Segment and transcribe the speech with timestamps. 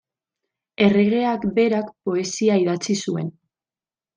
[0.85, 3.31] Erregeak berak poesia idatzi zuen.